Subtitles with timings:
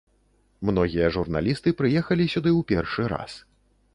[0.69, 3.31] Многія журналісты прыехалі сюды ў першы раз.